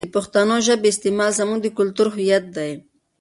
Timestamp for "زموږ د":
1.39-1.67